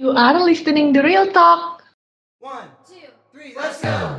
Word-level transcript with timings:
You 0.00 0.16
are 0.16 0.40
listening 0.40 0.96
to 0.96 1.04
Real 1.04 1.28
Talk. 1.28 1.84
One, 2.40 2.72
two, 2.88 3.04
three, 3.36 3.52
let's 3.52 3.84
go. 3.84 4.16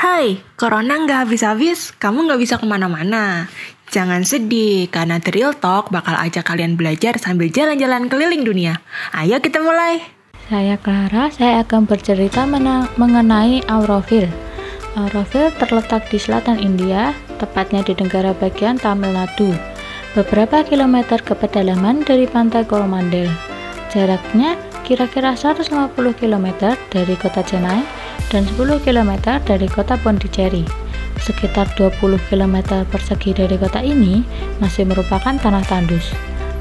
Hai, 0.00 0.40
Corona 0.56 0.96
nggak 0.96 1.28
habis-habis, 1.28 1.92
kamu 2.00 2.24
nggak 2.24 2.40
bisa 2.40 2.56
ke 2.56 2.64
mana-mana. 2.64 3.52
Jangan 3.90 4.22
sedih, 4.22 4.86
karena 4.86 5.18
The 5.18 5.34
Real 5.34 5.50
Talk 5.50 5.90
bakal 5.90 6.14
ajak 6.14 6.46
kalian 6.46 6.78
belajar 6.78 7.18
sambil 7.18 7.50
jalan-jalan 7.50 8.06
keliling 8.06 8.46
dunia. 8.46 8.78
Ayo 9.10 9.42
kita 9.42 9.58
mulai. 9.58 9.98
Saya 10.46 10.78
Clara, 10.78 11.26
saya 11.34 11.66
akan 11.66 11.90
bercerita 11.90 12.46
mengenai 12.94 13.66
Auroville. 13.66 14.30
Auroville 14.94 15.50
terletak 15.58 16.06
di 16.06 16.22
selatan 16.22 16.62
India, 16.62 17.10
tepatnya 17.42 17.82
di 17.82 17.98
negara 17.98 18.30
bagian 18.30 18.78
Tamil 18.78 19.10
Nadu, 19.10 19.50
beberapa 20.14 20.62
kilometer 20.62 21.18
ke 21.18 21.34
pedalaman 21.34 22.06
dari 22.06 22.30
pantai 22.30 22.62
Coromandel. 22.62 23.26
Jaraknya 23.90 24.54
kira-kira 24.86 25.34
150 25.34 25.90
km 26.14 26.46
dari 26.94 27.14
kota 27.18 27.42
Chennai 27.42 27.82
dan 28.30 28.46
10 28.46 28.86
km 28.86 29.18
dari 29.42 29.66
kota 29.66 29.98
Pondicherry. 29.98 30.62
Sekitar 31.20 31.68
20 31.76 32.16
km 32.32 32.56
persegi 32.88 33.36
dari 33.36 33.60
kota 33.60 33.84
ini 33.84 34.24
masih 34.58 34.88
merupakan 34.88 35.36
tanah 35.36 35.64
tandus. 35.68 36.16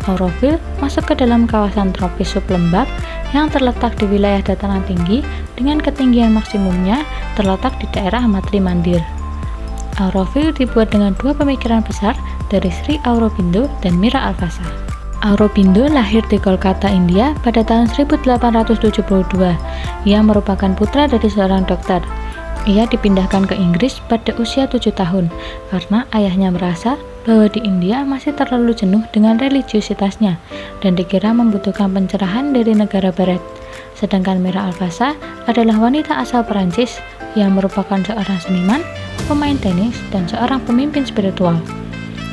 Auroville 0.08 0.60
masuk 0.84 1.12
ke 1.12 1.14
dalam 1.20 1.48
kawasan 1.48 1.96
tropis 1.96 2.36
sublembab 2.36 2.88
yang 3.32 3.48
terletak 3.48 3.96
di 4.00 4.06
wilayah 4.10 4.42
dataran 4.42 4.84
tinggi 4.88 5.24
dengan 5.56 5.80
ketinggian 5.80 6.36
maksimumnya 6.36 7.04
terletak 7.40 7.76
di 7.80 7.88
daerah 7.96 8.24
Matri 8.28 8.60
Mandir. 8.60 9.04
Auroville 10.00 10.56
dibuat 10.56 10.96
dengan 10.96 11.12
dua 11.20 11.36
pemikiran 11.36 11.84
besar 11.84 12.16
dari 12.48 12.72
Sri 12.72 12.96
Aurobindo 13.04 13.68
dan 13.84 14.00
Mira 14.00 14.32
Alfasa. 14.32 14.64
Aurobindo 15.20 15.84
lahir 15.92 16.24
di 16.32 16.40
Kolkata, 16.40 16.88
India 16.88 17.36
pada 17.44 17.60
tahun 17.60 17.92
1872. 17.92 18.96
Ia 20.08 20.20
merupakan 20.24 20.72
putra 20.80 21.12
dari 21.12 21.28
seorang 21.28 21.68
dokter. 21.68 22.00
Ia 22.68 22.84
dipindahkan 22.92 23.48
ke 23.48 23.56
Inggris 23.56 24.04
pada 24.12 24.36
usia 24.36 24.68
7 24.68 24.92
tahun 24.92 25.32
karena 25.72 26.04
ayahnya 26.12 26.52
merasa 26.52 27.00
bahwa 27.24 27.48
di 27.48 27.64
India 27.64 28.04
masih 28.04 28.36
terlalu 28.36 28.76
jenuh 28.76 29.06
dengan 29.16 29.40
religiusitasnya 29.40 30.36
dan 30.84 30.92
dikira 30.98 31.32
membutuhkan 31.32 31.94
pencerahan 31.94 32.52
dari 32.52 32.76
negara 32.76 33.16
barat. 33.16 33.40
Sedangkan 33.96 34.44
Mira 34.44 34.72
Alfasa 34.72 35.16
adalah 35.48 35.76
wanita 35.80 36.20
asal 36.20 36.44
Perancis 36.44 37.00
yang 37.38 37.56
merupakan 37.56 38.00
seorang 38.02 38.40
seniman, 38.42 38.82
pemain 39.30 39.60
tenis, 39.60 39.96
dan 40.10 40.26
seorang 40.26 40.60
pemimpin 40.66 41.06
spiritual. 41.06 41.60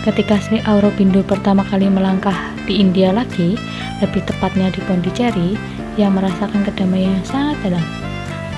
Ketika 0.07 0.39
Sri 0.39 0.63
Aurobindo 0.63 1.27
pertama 1.27 1.67
kali 1.67 1.91
melangkah 1.91 2.55
di 2.65 2.79
India 2.79 3.11
lagi, 3.11 3.59
lebih 3.99 4.23
tepatnya 4.23 4.71
di 4.71 4.79
Pondicherry, 4.87 5.59
ia 5.99 6.07
merasakan 6.07 6.63
kedamaian 6.63 7.19
yang 7.19 7.27
sangat 7.27 7.59
dalam. 7.67 8.06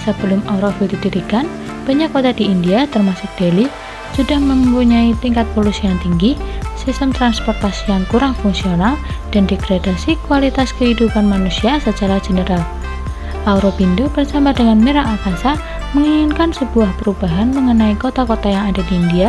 Sebelum 0.08 0.40
Auroville 0.48 0.96
didirikan, 0.96 1.44
banyak 1.84 2.08
kota 2.16 2.32
di 2.32 2.48
India 2.48 2.88
termasuk 2.88 3.28
Delhi 3.36 3.68
sudah 4.16 4.40
mempunyai 4.40 5.12
tingkat 5.20 5.44
polusi 5.52 5.84
yang 5.84 6.00
tinggi, 6.00 6.32
sistem 6.80 7.12
transportasi 7.12 7.92
yang 7.92 8.08
kurang 8.08 8.32
fungsional, 8.40 8.96
dan 9.36 9.44
degradasi 9.44 10.16
kualitas 10.24 10.72
kehidupan 10.80 11.28
manusia 11.28 11.76
secara 11.84 12.16
general. 12.24 12.64
Aurobindo 13.44 14.08
bersama 14.16 14.56
dengan 14.56 14.80
Mira 14.80 15.04
Alfasa 15.04 15.60
menginginkan 15.92 16.56
sebuah 16.56 16.88
perubahan 16.96 17.52
mengenai 17.52 17.92
kota-kota 18.00 18.48
yang 18.48 18.72
ada 18.72 18.80
di 18.88 18.96
India 18.96 19.28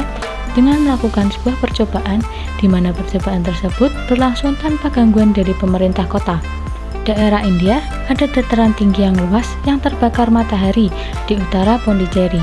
dengan 0.56 0.80
melakukan 0.88 1.28
sebuah 1.28 1.60
percobaan 1.60 2.24
di 2.58 2.72
mana 2.72 2.96
percobaan 2.96 3.44
tersebut 3.44 3.92
berlangsung 4.08 4.56
tanpa 4.64 4.88
gangguan 4.92 5.36
dari 5.36 5.52
pemerintah 5.60 6.08
kota. 6.08 6.59
Daerah 7.10 7.42
India 7.42 7.82
ada 8.06 8.30
dataran 8.30 8.70
tinggi 8.78 9.02
yang 9.02 9.18
luas 9.18 9.50
yang 9.66 9.82
terbakar 9.82 10.30
matahari 10.30 10.94
di 11.26 11.42
utara 11.42 11.82
Pondicherry. 11.82 12.38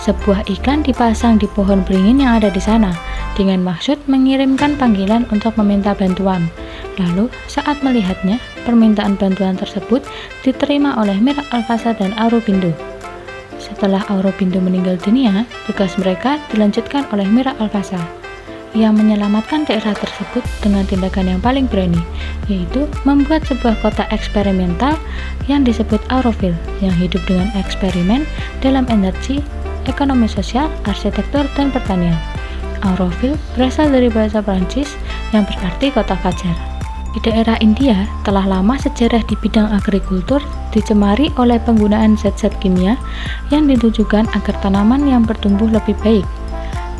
Sebuah 0.00 0.48
ikan 0.48 0.80
dipasang 0.80 1.36
di 1.36 1.44
pohon 1.52 1.84
beringin 1.84 2.24
yang 2.24 2.40
ada 2.40 2.48
di 2.48 2.56
sana 2.56 2.96
dengan 3.36 3.60
maksud 3.60 4.00
mengirimkan 4.08 4.80
panggilan 4.80 5.28
untuk 5.28 5.52
meminta 5.60 5.92
bantuan. 5.92 6.48
Lalu, 6.96 7.28
saat 7.52 7.84
melihatnya, 7.84 8.40
permintaan 8.64 9.20
bantuan 9.20 9.60
tersebut 9.60 10.00
diterima 10.40 10.96
oleh 10.96 11.20
Mir 11.20 11.36
Alfasa 11.52 11.92
dan 11.92 12.16
Aurobindo. 12.16 12.72
Setelah 13.60 14.08
Aurobindo 14.08 14.56
meninggal 14.56 14.96
dunia, 15.04 15.44
tugas 15.68 16.00
mereka 16.00 16.40
dilanjutkan 16.48 17.04
oleh 17.12 17.28
Mira 17.28 17.52
Alfasa 17.60 18.21
yang 18.72 18.96
menyelamatkan 18.96 19.68
daerah 19.68 19.92
tersebut 19.92 20.40
dengan 20.64 20.84
tindakan 20.88 21.36
yang 21.36 21.40
paling 21.44 21.68
berani, 21.68 22.00
yaitu 22.48 22.88
membuat 23.04 23.44
sebuah 23.44 23.76
kota 23.84 24.08
eksperimental 24.08 24.96
yang 25.46 25.62
disebut 25.62 26.00
Auroville 26.08 26.56
yang 26.80 26.92
hidup 26.96 27.20
dengan 27.28 27.52
eksperimen 27.56 28.24
dalam 28.64 28.88
energi, 28.88 29.44
ekonomi 29.84 30.28
sosial, 30.28 30.72
arsitektur, 30.88 31.44
dan 31.54 31.68
pertanian. 31.68 32.16
Auroville 32.82 33.38
berasal 33.54 33.92
dari 33.94 34.10
bahasa 34.10 34.42
Prancis 34.42 34.98
yang 35.30 35.46
berarti 35.46 35.94
kota 35.94 36.18
fajar. 36.18 36.56
Di 37.12 37.20
daerah 37.28 37.60
India, 37.60 38.08
telah 38.24 38.48
lama 38.48 38.72
sejarah 38.80 39.20
di 39.28 39.36
bidang 39.36 39.68
agrikultur 39.68 40.40
dicemari 40.72 41.28
oleh 41.36 41.60
penggunaan 41.60 42.16
zat-zat 42.16 42.56
kimia 42.56 42.96
yang 43.52 43.68
ditujukan 43.68 44.24
agar 44.32 44.54
tanaman 44.64 45.04
yang 45.04 45.20
bertumbuh 45.20 45.68
lebih 45.68 45.92
baik. 46.00 46.24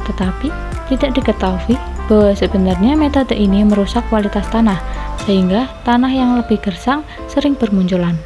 Tetapi, 0.04 0.71
tidak 0.90 1.18
diketahui 1.18 1.78
bahwa 2.10 2.34
sebenarnya 2.34 2.98
metode 2.98 3.36
ini 3.36 3.62
merusak 3.62 4.02
kualitas 4.10 4.46
tanah, 4.50 4.78
sehingga 5.22 5.70
tanah 5.86 6.10
yang 6.10 6.30
lebih 6.38 6.58
gersang 6.58 7.06
sering 7.30 7.54
bermunculan. 7.54 8.18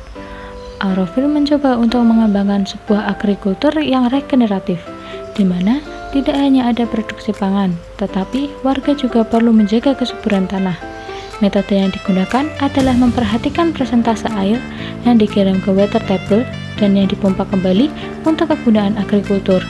Auroville 0.80 1.28
mencoba 1.28 1.80
untuk 1.80 2.04
mengembangkan 2.04 2.68
sebuah 2.68 3.16
agrikultur 3.16 3.72
yang 3.80 4.12
regeneratif, 4.12 4.80
di 5.32 5.44
mana 5.44 5.80
tidak 6.12 6.36
hanya 6.36 6.68
ada 6.68 6.84
produksi 6.88 7.32
pangan, 7.32 7.76
tetapi 8.00 8.52
warga 8.64 8.92
juga 8.96 9.24
perlu 9.24 9.52
menjaga 9.52 9.96
kesuburan 9.96 10.44
tanah. 10.48 10.76
Metode 11.44 11.76
yang 11.76 11.92
digunakan 11.92 12.48
adalah 12.64 12.96
memperhatikan 12.96 13.76
persentase 13.76 14.24
air 14.40 14.56
yang 15.04 15.20
dikirim 15.20 15.60
ke 15.60 15.68
water 15.68 16.00
table 16.08 16.48
dan 16.80 16.96
yang 16.96 17.08
dipompa 17.08 17.44
kembali 17.44 17.92
untuk 18.24 18.48
kegunaan 18.48 18.96
agrikultur. 18.96 19.60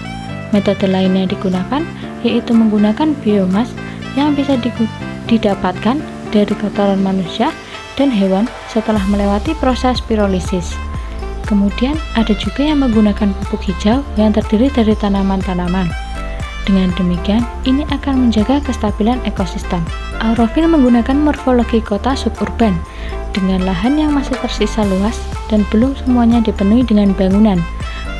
Metode 0.54 0.86
lain 0.86 1.18
yang 1.18 1.26
digunakan 1.26 1.82
yaitu 2.26 2.50
menggunakan 2.52 3.14
biomas 3.22 3.70
yang 4.18 4.34
bisa 4.34 4.58
didapatkan 5.30 6.02
dari 6.34 6.54
kotoran 6.58 6.98
manusia 7.00 7.54
dan 7.94 8.10
hewan 8.10 8.50
setelah 8.68 9.00
melewati 9.06 9.54
proses 9.62 10.02
pirolisis. 10.02 10.74
Kemudian 11.46 11.94
ada 12.18 12.34
juga 12.34 12.66
yang 12.66 12.82
menggunakan 12.82 13.30
pupuk 13.46 13.70
hijau 13.70 14.02
yang 14.18 14.34
terdiri 14.34 14.66
dari 14.74 14.98
tanaman-tanaman. 14.98 15.86
Dengan 16.66 16.90
demikian, 16.98 17.46
ini 17.62 17.86
akan 17.94 18.26
menjaga 18.26 18.58
kestabilan 18.66 19.22
ekosistem. 19.22 19.78
Auroville 20.18 20.66
menggunakan 20.66 21.14
morfologi 21.14 21.78
kota 21.78 22.18
suburban 22.18 22.74
dengan 23.30 23.62
lahan 23.62 23.94
yang 23.94 24.10
masih 24.10 24.34
tersisa 24.42 24.82
luas 24.82 25.14
dan 25.46 25.62
belum 25.70 25.94
semuanya 26.02 26.42
dipenuhi 26.42 26.82
dengan 26.82 27.14
bangunan. 27.14 27.62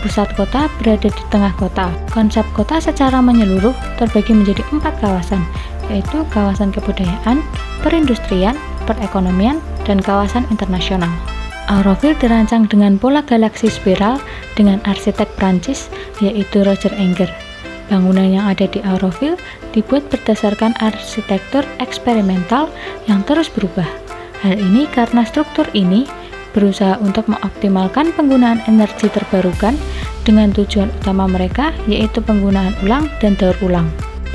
Pusat 0.04 0.28
kota 0.36 0.60
berada 0.78 1.08
di 1.08 1.22
tengah 1.32 1.52
kota. 1.56 1.88
Konsep 2.12 2.44
kota 2.52 2.78
secara 2.78 3.18
menyeluruh 3.22 3.74
terbagi 3.96 4.36
menjadi 4.36 4.62
empat 4.72 4.96
kawasan, 5.00 5.42
yaitu 5.88 6.22
kawasan 6.30 6.70
kebudayaan, 6.70 7.40
perindustrian, 7.80 8.54
perekonomian, 8.84 9.58
dan 9.88 9.98
kawasan 10.02 10.44
internasional. 10.52 11.10
Auroville 11.66 12.14
dirancang 12.22 12.70
dengan 12.70 12.94
pola 12.94 13.26
galaksi 13.26 13.66
spiral 13.66 14.22
dengan 14.54 14.78
arsitek 14.86 15.26
Prancis, 15.34 15.90
yaitu 16.22 16.62
Roger 16.62 16.94
Enger. 16.94 17.26
Bangunan 17.90 18.26
yang 18.26 18.46
ada 18.46 18.66
di 18.70 18.82
Auroville 18.82 19.38
dibuat 19.74 20.06
berdasarkan 20.10 20.74
arsitektur 20.82 21.62
eksperimental 21.78 22.70
yang 23.10 23.22
terus 23.26 23.50
berubah. 23.50 23.86
Hal 24.42 24.58
ini 24.58 24.86
karena 24.90 25.26
struktur 25.26 25.66
ini 25.74 26.06
berusaha 26.56 26.96
untuk 27.04 27.28
mengoptimalkan 27.28 28.16
penggunaan 28.16 28.64
energi 28.64 29.12
terbarukan 29.12 29.76
dengan 30.24 30.48
tujuan 30.56 30.88
utama 31.04 31.28
mereka 31.28 31.76
yaitu 31.84 32.24
penggunaan 32.24 32.72
ulang 32.80 33.12
dan 33.20 33.36
daur 33.36 33.54
ulang. 33.60 33.84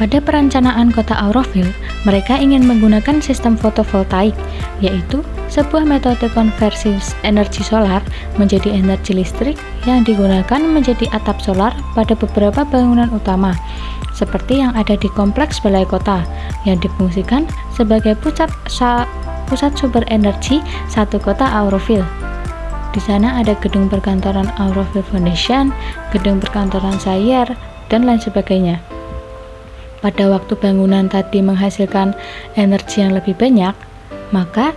Pada 0.01 0.17
perencanaan 0.17 0.89
kota 0.89 1.13
Auroville, 1.13 1.69
mereka 2.09 2.33
ingin 2.33 2.65
menggunakan 2.65 3.21
sistem 3.21 3.53
fotovoltaik, 3.53 4.33
yaitu 4.81 5.21
sebuah 5.45 5.85
metode 5.85 6.25
konversi 6.33 6.97
energi 7.21 7.61
solar 7.61 8.01
menjadi 8.41 8.73
energi 8.73 9.13
listrik 9.13 9.61
yang 9.85 10.01
digunakan 10.01 10.57
menjadi 10.57 11.05
atap 11.13 11.37
solar 11.43 11.75
pada 11.93 12.17
beberapa 12.17 12.65
bangunan 12.65 13.13
utama, 13.13 13.53
seperti 14.17 14.65
yang 14.65 14.73
ada 14.73 14.97
di 14.97 15.05
kompleks 15.13 15.61
balai 15.61 15.85
kota 15.85 16.25
yang 16.65 16.81
difungsikan 16.81 17.45
sebagai 17.77 18.17
pusat 18.25 18.49
pusat 19.51 19.75
sumber 19.75 20.07
energi 20.07 20.63
satu 20.87 21.19
kota 21.19 21.43
Auroville. 21.43 22.07
Di 22.95 23.03
sana 23.03 23.35
ada 23.43 23.51
gedung 23.59 23.91
perkantoran 23.91 24.47
Auroville 24.55 25.03
Foundation, 25.11 25.75
gedung 26.15 26.39
perkantoran 26.39 26.95
Sayer, 26.95 27.51
dan 27.91 28.07
lain 28.07 28.23
sebagainya. 28.23 28.79
Pada 29.99 30.31
waktu 30.31 30.55
bangunan 30.55 31.11
tadi 31.11 31.43
menghasilkan 31.43 32.15
energi 32.55 33.03
yang 33.03 33.11
lebih 33.11 33.35
banyak, 33.35 33.75
maka 34.31 34.71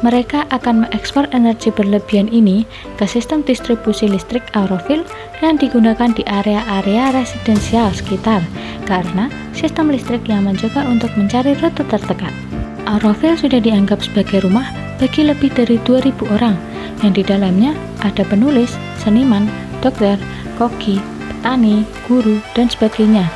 mereka 0.00 0.46
akan 0.54 0.86
mengekspor 0.86 1.26
energi 1.34 1.74
berlebihan 1.74 2.30
ini 2.30 2.62
ke 3.00 3.04
sistem 3.08 3.42
distribusi 3.42 4.06
listrik 4.06 4.46
Auroville 4.54 5.02
yang 5.42 5.58
digunakan 5.58 6.14
di 6.14 6.22
area-area 6.30 7.10
residensial 7.10 7.90
sekitar 7.90 8.46
karena 8.86 9.26
sistem 9.50 9.90
listrik 9.90 10.22
yang 10.30 10.46
mencoba 10.46 10.86
untuk 10.86 11.10
mencari 11.18 11.58
rute 11.58 11.82
terdekat. 11.90 12.47
Auroville 12.88 13.36
sudah 13.36 13.60
dianggap 13.60 14.00
sebagai 14.00 14.40
rumah 14.48 14.72
bagi 14.96 15.28
lebih 15.28 15.52
dari 15.52 15.76
2000 15.84 16.08
orang 16.32 16.56
yang 17.04 17.12
di 17.12 17.20
dalamnya 17.20 17.76
ada 18.00 18.24
penulis, 18.24 18.74
seniman, 18.96 19.44
dokter, 19.84 20.16
koki, 20.56 20.96
petani, 21.28 21.84
guru, 22.08 22.40
dan 22.56 22.72
sebagainya 22.72 23.28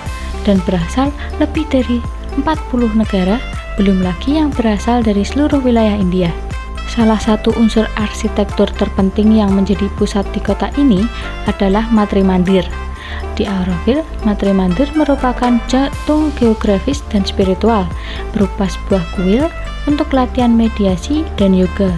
dan 0.43 0.59
berasal 0.65 1.13
lebih 1.39 1.69
dari 1.69 2.01
40 2.41 2.97
negara 2.97 3.37
belum 3.77 4.01
lagi 4.01 4.41
yang 4.41 4.49
berasal 4.53 5.05
dari 5.05 5.23
seluruh 5.23 5.61
wilayah 5.61 5.95
India. 5.95 6.33
Salah 6.93 7.17
satu 7.17 7.57
unsur 7.57 7.89
arsitektur 7.97 8.69
terpenting 8.77 9.33
yang 9.33 9.53
menjadi 9.53 9.89
pusat 9.97 10.29
di 10.37 10.41
kota 10.45 10.69
ini 10.77 11.05
adalah 11.49 11.89
Matri 11.89 12.21
Mandir. 12.21 12.69
Di 13.33 13.49
Auroville, 13.49 14.05
Matri 14.29 14.53
Mandir 14.53 14.93
merupakan 14.93 15.57
jantung 15.67 16.31
geografis 16.37 17.01
dan 17.09 17.25
spiritual, 17.25 17.89
berupa 18.37 18.69
sebuah 18.69 19.05
kuil 19.17 19.49
untuk 19.89 20.13
latihan 20.13 20.53
mediasi 20.53 21.25
dan 21.41 21.57
yoga, 21.57 21.91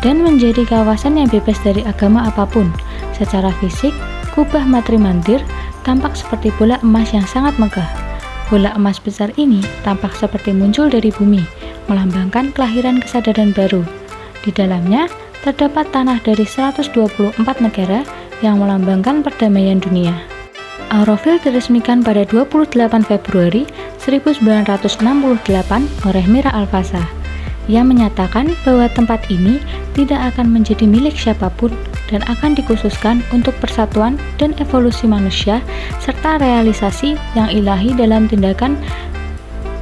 dan 0.00 0.22
menjadi 0.22 0.62
kawasan 0.64 1.18
yang 1.18 1.28
bebas 1.28 1.58
dari 1.66 1.82
agama 1.84 2.30
apa 2.30 2.46
pun. 2.46 2.70
Secara 3.12 3.50
fisik, 3.60 3.92
kubah 4.32 4.64
Matri 4.64 4.96
Mandir 4.96 5.42
tampak 5.82 6.14
seperti 6.14 6.54
bola 6.56 6.78
emas 6.80 7.10
yang 7.10 7.26
sangat 7.26 7.58
megah. 7.58 7.86
Bola 8.48 8.72
emas 8.76 9.00
besar 9.00 9.32
ini 9.40 9.64
tampak 9.82 10.12
seperti 10.16 10.52
muncul 10.52 10.88
dari 10.88 11.08
bumi, 11.08 11.42
melambangkan 11.88 12.52
kelahiran 12.52 13.00
kesadaran 13.00 13.50
baru. 13.52 13.82
Di 14.42 14.50
dalamnya 14.50 15.06
terdapat 15.42 15.90
tanah 15.90 16.22
dari 16.22 16.46
124 16.46 16.94
negara 17.58 18.06
yang 18.42 18.60
melambangkan 18.60 19.22
perdamaian 19.22 19.78
dunia. 19.80 20.12
Auroville 20.92 21.40
diresmikan 21.40 22.04
pada 22.04 22.28
28 22.28 22.76
Februari 23.08 23.64
1968 24.04 25.00
oleh 26.04 26.24
Mira 26.28 26.52
Alfasa. 26.52 27.00
Ia 27.70 27.86
menyatakan 27.86 28.52
bahwa 28.66 28.90
tempat 28.90 29.24
ini 29.30 29.62
tidak 29.94 30.34
akan 30.34 30.50
menjadi 30.50 30.84
milik 30.84 31.14
siapa 31.14 31.48
pun 31.54 31.70
dan 32.10 32.20
akan 32.28 32.52
dikhususkan 32.58 33.22
untuk 33.32 33.54
persatuan 33.62 34.20
dan 34.36 34.52
evolusi 34.60 35.06
manusia 35.08 35.62
serta 36.02 36.42
realisasi 36.42 37.16
yang 37.38 37.48
ilahi 37.48 37.94
dalam 37.94 38.26
tindakan 38.26 38.76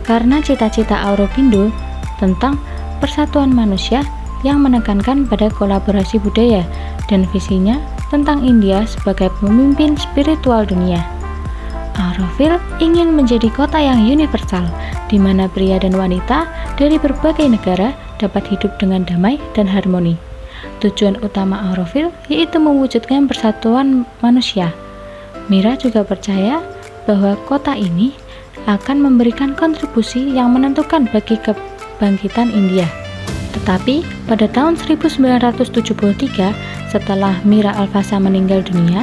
karena 0.05 0.39
cita-cita 0.45 0.95
Aurobindo 1.11 1.73
tentang 2.21 2.61
persatuan 3.01 3.51
manusia 3.51 4.05
yang 4.45 4.61
menekankan 4.61 5.25
pada 5.25 5.49
kolaborasi 5.49 6.21
budaya 6.21 6.63
dan 7.09 7.25
visinya 7.33 7.81
tentang 8.11 8.43
India 8.43 8.85
sebagai 8.85 9.31
pemimpin 9.39 9.95
spiritual 9.97 10.67
dunia. 10.67 11.01
Auroville 11.97 12.59
ingin 12.83 13.15
menjadi 13.15 13.49
kota 13.55 13.79
yang 13.79 14.03
universal, 14.05 14.67
di 15.07 15.17
mana 15.17 15.47
pria 15.47 15.79
dan 15.79 15.95
wanita 15.95 16.51
dari 16.77 16.99
berbagai 16.99 17.47
negara 17.47 17.95
dapat 18.19 18.45
hidup 18.51 18.77
dengan 18.83 19.07
damai 19.07 19.39
dan 19.55 19.71
harmoni. 19.71 20.19
Tujuan 20.85 21.17
utama 21.25 21.73
Auroville 21.73 22.13
yaitu 22.29 22.61
mewujudkan 22.61 23.29
persatuan 23.29 24.05
manusia. 24.21 24.73
Mira 25.49 25.77
juga 25.77 26.05
percaya 26.05 26.61
bahwa 27.09 27.37
kota 27.49 27.73
ini 27.73 28.13
akan 28.69 29.01
memberikan 29.01 29.57
kontribusi 29.57 30.37
yang 30.37 30.53
menentukan 30.53 31.09
bagi 31.09 31.41
ke 31.41 31.57
kebangkitan 31.97 32.53
India. 32.53 32.89
Tetapi 33.51 34.07
pada 34.31 34.47
tahun 34.47 34.79
1973, 34.79 36.55
setelah 36.91 37.35
Mira 37.43 37.75
Alfasa 37.75 38.23
meninggal 38.23 38.63
dunia, 38.63 39.03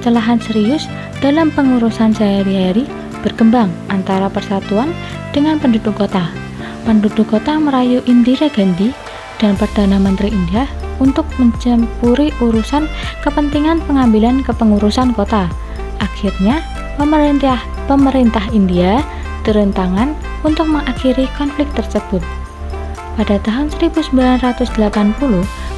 celahan 0.00 0.40
serius 0.40 0.88
dalam 1.20 1.52
pengurusan 1.52 2.16
sehari-hari 2.16 2.88
berkembang 3.22 3.70
antara 3.92 4.26
persatuan 4.26 4.90
dengan 5.30 5.60
penduduk 5.60 5.94
kota. 5.94 6.28
Penduduk 6.82 7.30
kota 7.30 7.54
merayu 7.62 8.02
Indira 8.10 8.50
Gandhi 8.50 8.90
dan 9.38 9.54
Perdana 9.54 10.02
Menteri 10.02 10.34
India 10.34 10.66
untuk 10.98 11.26
mencampuri 11.38 12.34
urusan 12.42 12.90
kepentingan 13.22 13.78
pengambilan 13.86 14.42
kepengurusan 14.42 15.14
kota. 15.14 15.46
Akhirnya, 16.02 16.58
pemerintah 16.98 17.62
pemerintah 17.86 18.42
India 18.50 19.02
turun 19.46 19.70
tangan 19.70 20.14
untuk 20.42 20.66
mengakhiri 20.66 21.30
konflik 21.38 21.70
tersebut. 21.78 22.22
Pada 23.12 23.36
tahun 23.44 23.68
1980, 23.76 24.72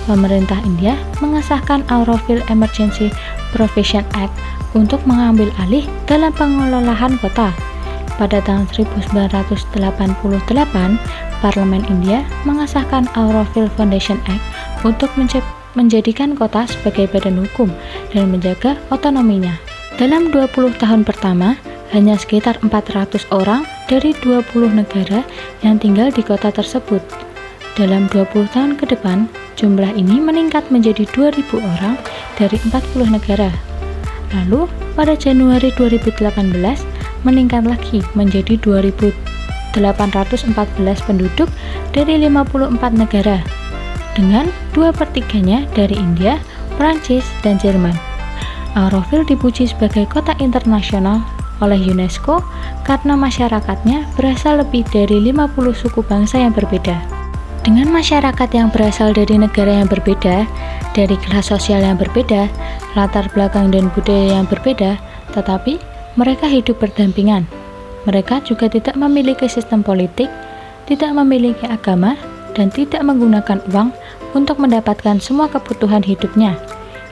pemerintah 0.06 0.60
India 0.62 0.94
mengesahkan 1.18 1.82
Auroville 1.90 2.46
Emergency 2.46 3.10
Provision 3.50 4.06
Act 4.14 4.30
untuk 4.78 5.02
mengambil 5.02 5.50
alih 5.58 5.82
dalam 6.06 6.30
pengelolaan 6.34 7.18
kota. 7.18 7.50
Pada 8.14 8.38
tahun 8.46 8.70
1988, 8.70 9.66
Parlemen 11.42 11.82
India 11.90 12.22
mengesahkan 12.46 13.10
Auroville 13.18 13.70
Foundation 13.74 14.22
Act 14.30 14.42
untuk 14.86 15.10
menjadikan 15.74 16.38
kota 16.38 16.70
sebagai 16.70 17.10
badan 17.10 17.42
hukum 17.42 17.66
dan 18.14 18.30
menjaga 18.30 18.78
otonominya. 18.94 19.58
Dalam 19.98 20.30
20 20.30 20.78
tahun 20.78 21.02
pertama, 21.02 21.58
hanya 21.90 22.14
sekitar 22.14 22.62
400 22.62 23.26
orang 23.34 23.66
dari 23.86 24.16
20 24.24 24.72
negara 24.72 25.20
yang 25.60 25.76
tinggal 25.76 26.08
di 26.08 26.24
kota 26.24 26.48
tersebut. 26.48 27.00
Dalam 27.74 28.06
20 28.12 28.46
tahun 28.54 28.78
ke 28.78 28.94
depan, 28.94 29.26
jumlah 29.58 29.92
ini 29.98 30.22
meningkat 30.22 30.62
menjadi 30.70 31.04
2000 31.10 31.58
orang 31.58 31.98
dari 32.38 32.56
40 32.70 33.10
negara. 33.10 33.50
Lalu, 34.34 34.70
pada 34.94 35.18
Januari 35.18 35.74
2018, 35.74 36.86
meningkat 37.26 37.66
lagi 37.66 38.02
menjadi 38.14 38.54
2814 38.62 39.74
penduduk 41.02 41.50
dari 41.90 42.14
54 42.22 42.94
negara, 42.94 43.42
dengan 44.14 44.46
dua 44.70 44.94
pertiganya 44.94 45.66
dari 45.74 45.98
India, 45.98 46.38
Prancis, 46.78 47.26
dan 47.42 47.58
Jerman. 47.58 47.94
Auroville 48.74 49.26
dipuji 49.26 49.70
sebagai 49.70 50.06
kota 50.10 50.34
internasional 50.42 51.22
oleh 51.62 51.78
UNESCO 51.78 52.42
karena 52.82 53.14
masyarakatnya 53.14 54.08
berasal 54.18 54.62
lebih 54.62 54.82
dari 54.90 55.20
50 55.30 55.54
suku 55.74 56.00
bangsa 56.02 56.42
yang 56.42 56.54
berbeda. 56.54 56.96
Dengan 57.64 57.88
masyarakat 57.88 58.50
yang 58.52 58.68
berasal 58.68 59.16
dari 59.16 59.40
negara 59.40 59.80
yang 59.80 59.88
berbeda, 59.88 60.44
dari 60.92 61.16
kelas 61.16 61.48
sosial 61.48 61.80
yang 61.80 61.96
berbeda, 61.96 62.44
latar 62.92 63.24
belakang 63.32 63.72
dan 63.72 63.88
budaya 63.96 64.36
yang 64.36 64.44
berbeda, 64.44 65.00
tetapi 65.32 65.80
mereka 66.20 66.44
hidup 66.44 66.76
berdampingan. 66.76 67.48
Mereka 68.04 68.44
juga 68.44 68.68
tidak 68.68 69.00
memiliki 69.00 69.48
sistem 69.48 69.80
politik, 69.80 70.28
tidak 70.84 71.16
memiliki 71.16 71.64
agama, 71.64 72.20
dan 72.52 72.68
tidak 72.68 73.00
menggunakan 73.00 73.64
uang 73.72 73.96
untuk 74.36 74.60
mendapatkan 74.60 75.18
semua 75.18 75.48
kebutuhan 75.48 76.04
hidupnya. 76.04 76.60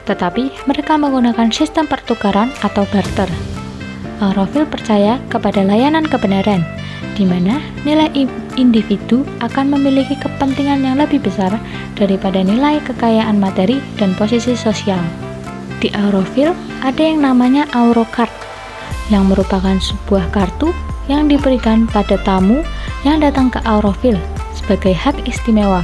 Tetapi 0.05 0.69
mereka 0.69 1.01
menggunakan 1.01 1.49
sistem 1.49 1.89
pertukaran 1.89 2.53
atau 2.61 2.85
barter. 2.93 3.52
Auroville 4.21 4.69
percaya 4.69 5.17
kepada 5.31 5.65
layanan 5.65 6.05
kebenaran, 6.05 6.61
di 7.17 7.25
mana 7.25 7.61
nilai 7.87 8.09
individu 8.57 9.25
akan 9.41 9.73
memiliki 9.73 10.17
kepentingan 10.19 10.85
yang 10.85 11.01
lebih 11.01 11.21
besar 11.21 11.55
daripada 11.97 12.41
nilai 12.41 12.77
kekayaan 12.85 13.41
materi 13.41 13.81
dan 13.97 14.13
posisi 14.13 14.53
sosial. 14.53 15.01
Di 15.81 15.89
Auroville 15.93 16.53
ada 16.85 17.01
yang 17.01 17.25
namanya 17.25 17.65
Aurocard, 17.73 18.31
yang 19.11 19.27
merupakan 19.27 19.75
sebuah 19.79 20.31
kartu 20.31 20.71
yang 21.11 21.27
diberikan 21.27 21.89
pada 21.91 22.15
tamu 22.23 22.63
yang 23.03 23.19
datang 23.19 23.51
ke 23.51 23.59
Auroville 23.67 24.19
sebagai 24.55 24.95
hak 24.95 25.27
istimewa. 25.27 25.83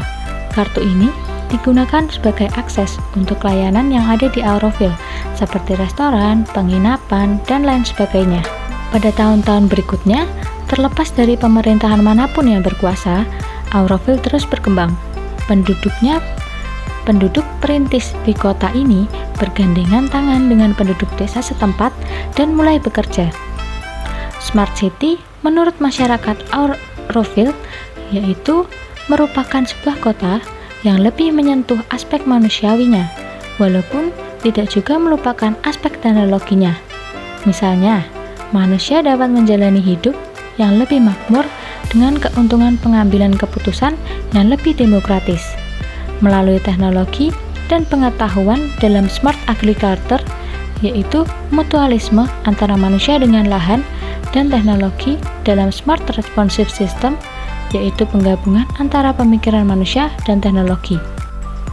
Kartu 0.55 0.79
ini 0.81 1.11
digunakan 1.49 2.05
sebagai 2.07 2.47
akses 2.55 3.01
untuk 3.17 3.41
layanan 3.43 3.89
yang 3.89 4.05
ada 4.05 4.29
di 4.29 4.39
Auroville, 4.45 4.95
seperti 5.35 5.75
restoran, 5.75 6.45
penginapan, 6.53 7.41
dan 7.49 7.65
lain 7.65 7.83
sebagainya. 7.83 8.45
Pada 8.89 9.09
tahun-tahun 9.13 9.69
berikutnya, 9.69 10.25
terlepas 10.69 11.09
dari 11.13 11.33
pemerintahan 11.35 12.01
mana 12.01 12.29
pun 12.29 12.45
yang 12.45 12.61
berkuasa, 12.61 13.25
Auroville 13.73 14.21
terus 14.21 14.45
berkembang. 14.45 14.93
Penduduknya 15.49 16.21
penduduk 17.09 17.45
perintis 17.57 18.13
di 18.21 18.37
kota 18.37 18.69
ini 18.77 19.09
bergandengan 19.41 20.05
tangan 20.13 20.45
dengan 20.45 20.77
penduduk 20.77 21.09
desa 21.17 21.41
setempat 21.41 21.89
dan 22.37 22.53
mulai 22.53 22.77
bekerja. 22.77 23.33
Smart 24.37 24.73
City 24.77 25.17
menurut 25.41 25.73
masyarakat 25.81 26.37
Auroville 26.53 27.53
yaitu 28.13 28.65
merupakan 29.09 29.65
sebuah 29.65 29.97
kota 30.01 30.37
yang 30.87 31.03
lebih 31.03 31.35
menyentuh 31.35 31.79
aspek 31.91 32.23
manusiawinya, 32.23 33.11
walaupun 33.59 34.15
tidak 34.39 34.71
juga 34.71 34.95
melupakan 34.95 35.55
aspek 35.67 35.99
teknologinya. 35.99 36.75
Misalnya, 37.43 38.07
manusia 38.55 39.03
dapat 39.03 39.27
menjalani 39.31 39.83
hidup 39.83 40.15
yang 40.59 40.79
lebih 40.79 41.03
makmur 41.03 41.43
dengan 41.91 42.19
keuntungan 42.19 42.75
pengambilan 42.79 43.35
keputusan 43.35 43.95
yang 44.35 44.47
lebih 44.51 44.75
demokratis. 44.75 45.41
Melalui 46.19 46.59
teknologi 46.59 47.31
dan 47.71 47.87
pengetahuan 47.87 48.67
dalam 48.83 49.07
smart 49.07 49.39
agriculture, 49.47 50.21
yaitu 50.83 51.27
mutualisme 51.51 52.27
antara 52.47 52.75
manusia 52.75 53.19
dengan 53.19 53.47
lahan 53.47 53.83
dan 54.31 54.47
teknologi 54.51 55.19
dalam 55.43 55.71
smart 55.71 56.03
responsive 56.15 56.69
system, 56.69 57.15
yaitu 57.75 58.05
penggabungan 58.09 58.65
antara 58.81 59.13
pemikiran 59.13 59.65
manusia 59.65 60.09
dan 60.25 60.41
teknologi. 60.41 60.97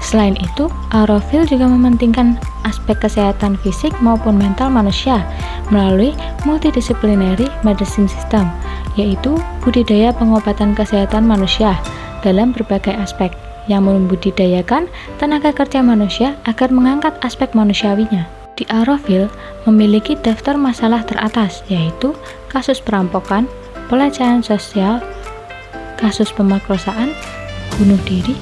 Selain 0.04 0.36
itu, 0.36 0.68
Auroville 0.92 1.48
juga 1.48 1.64
mementingkan 1.66 2.36
aspek 2.68 3.00
kesehatan 3.00 3.56
fisik 3.64 3.96
maupun 4.04 4.36
mental 4.36 4.68
manusia 4.68 5.24
melalui 5.72 6.12
multidisciplinary 6.44 7.48
medicine 7.64 8.06
system, 8.06 8.46
yaitu 8.94 9.40
budidaya 9.64 10.12
pengobatan 10.12 10.76
kesehatan 10.76 11.24
manusia 11.24 11.74
dalam 12.20 12.52
berbagai 12.52 12.92
aspek 12.92 13.32
yang 13.66 13.88
membudidayakan 13.88 14.86
tenaga 15.18 15.50
kerja 15.50 15.82
manusia 15.82 16.38
agar 16.46 16.70
mengangkat 16.70 17.16
aspek 17.26 17.50
manusiawinya. 17.56 18.28
Di 18.56 18.64
Auroville 18.72 19.28
memiliki 19.68 20.16
daftar 20.16 20.56
masalah 20.56 21.04
teratas, 21.04 21.60
yaitu 21.68 22.16
kasus 22.48 22.80
perampokan, 22.80 23.44
pelecehan 23.92 24.40
sosial, 24.40 25.02
kasus 25.96 26.32
pemerkosaan, 26.32 27.12
bunuh 27.76 28.00
diri, 28.04 28.36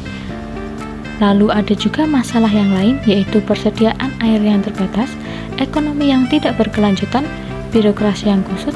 Lalu 1.22 1.46
ada 1.54 1.74
juga 1.78 2.02
masalah 2.10 2.50
yang 2.50 2.74
lain 2.74 2.98
yaitu 3.06 3.38
persediaan 3.38 4.10
air 4.18 4.42
yang 4.42 4.64
terbatas, 4.66 5.14
ekonomi 5.62 6.10
yang 6.10 6.26
tidak 6.26 6.58
berkelanjutan, 6.58 7.22
birokrasi 7.70 8.34
yang 8.34 8.42
kusut, 8.42 8.74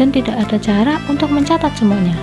dan 0.00 0.08
tidak 0.08 0.36
ada 0.40 0.56
cara 0.56 0.94
untuk 1.12 1.28
mencatat 1.28 1.72
semuanya. 1.76 2.16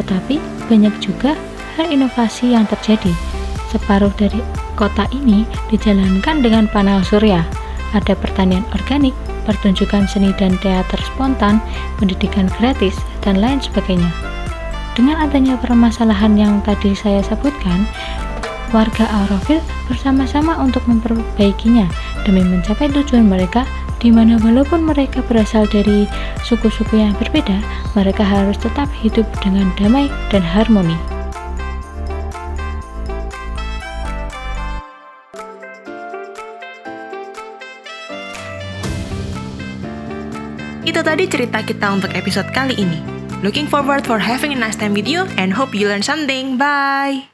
Tetapi 0.00 0.40
banyak 0.72 0.94
juga 1.04 1.36
hal 1.76 1.92
inovasi 1.92 2.56
yang 2.56 2.64
terjadi. 2.64 3.12
Separuh 3.68 4.12
dari 4.16 4.40
kota 4.78 5.04
ini 5.12 5.44
dijalankan 5.68 6.40
dengan 6.40 6.64
panel 6.70 7.04
surya. 7.04 7.44
Ada 7.92 8.16
pertanian 8.16 8.64
organik, 8.74 9.14
pertunjukan 9.44 10.08
seni 10.08 10.34
dan 10.40 10.56
teater 10.58 10.98
spontan, 11.04 11.60
pendidikan 12.00 12.50
gratis, 12.58 12.96
dan 13.22 13.38
lain 13.38 13.62
sebagainya. 13.62 14.33
Dengan 14.94 15.26
adanya 15.26 15.58
permasalahan 15.58 16.38
yang 16.38 16.62
tadi 16.62 16.94
saya 16.94 17.18
sebutkan, 17.26 17.82
warga 18.70 19.10
Auroville 19.10 19.62
bersama-sama 19.90 20.54
untuk 20.62 20.86
memperbaikinya 20.86 21.90
demi 22.22 22.46
mencapai 22.46 22.86
tujuan 22.94 23.26
mereka 23.26 23.66
di 23.98 24.14
mana 24.14 24.38
walaupun 24.38 24.86
mereka 24.86 25.18
berasal 25.26 25.66
dari 25.66 26.06
suku-suku 26.46 26.94
yang 26.94 27.10
berbeda, 27.18 27.58
mereka 27.98 28.22
harus 28.22 28.54
tetap 28.54 28.86
hidup 29.02 29.26
dengan 29.42 29.66
damai 29.74 30.06
dan 30.30 30.46
harmoni. 30.46 30.94
Itu 40.86 41.02
tadi 41.02 41.26
cerita 41.26 41.66
kita 41.66 41.86
untuk 41.90 42.14
episode 42.14 42.46
kali 42.54 42.78
ini. 42.78 43.13
Looking 43.44 43.66
forward 43.66 44.06
for 44.06 44.18
having 44.18 44.52
a 44.52 44.56
nice 44.56 44.74
time 44.74 44.94
with 44.94 45.06
you 45.06 45.28
and 45.36 45.52
hope 45.52 45.74
you 45.74 45.86
learn 45.86 46.00
something. 46.00 46.56
Bye! 46.56 47.33